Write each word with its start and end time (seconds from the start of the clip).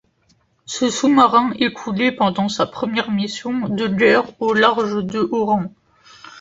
Ce 0.65 0.89
sous-marin 0.89 1.51
est 1.59 1.73
coulé 1.73 2.11
pendant 2.11 2.49
sa 2.49 2.65
première 2.65 3.11
mission 3.11 3.67
de 3.69 3.85
guerre 3.87 4.25
au 4.41 4.53
large 4.55 5.05
de 5.05 5.19
Oran. 5.31 5.69